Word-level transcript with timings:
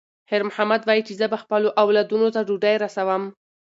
خیر 0.29 0.41
محمد 0.49 0.81
وایي 0.83 1.03
چې 1.07 1.13
زه 1.19 1.25
به 1.31 1.37
خپلو 1.43 1.67
اولادونو 1.83 2.27
ته 2.35 2.39
ډوډۍ 2.47 2.75
رسوم. 2.83 3.23